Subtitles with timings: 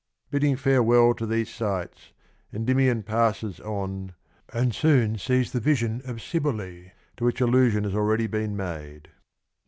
[0.31, 2.11] Bidding farewell to these sights
[2.51, 4.11] Endymion passes cjbeio on
[4.51, 9.09] and soon sees the vision of Cybele, to which allusion has already been made.